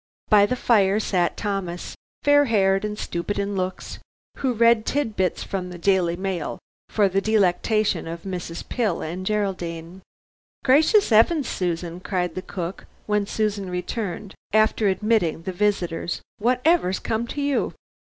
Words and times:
By 0.29 0.47
the 0.47 0.55
fire 0.55 0.99
sat 0.99 1.37
Thomas, 1.37 1.95
fair 2.23 2.45
haired 2.45 2.83
and 2.83 2.97
stupid 2.97 3.37
in 3.37 3.55
looks, 3.55 3.99
who 4.37 4.51
read 4.53 4.83
tit 4.83 5.15
bits 5.15 5.43
from 5.43 5.69
the 5.69 5.77
Daily 5.77 6.15
Mail 6.17 6.57
for 6.89 7.07
the 7.07 7.21
delectation 7.21 8.07
of 8.07 8.23
Mrs. 8.23 8.67
Pill 8.67 9.03
and 9.03 9.27
Geraldine. 9.27 10.01
"Gracious 10.65 11.11
'eavens, 11.11 11.47
Susan," 11.47 11.99
cried 11.99 12.33
the 12.33 12.41
cook, 12.41 12.87
when 13.05 13.27
Susan 13.27 13.69
returned, 13.69 14.33
after 14.53 14.87
admitting 14.87 15.43
the 15.43 15.53
visitors, 15.53 16.21
"whatever's 16.39 16.97
come 16.97 17.27
to 17.27 17.39
you?" 17.39 17.71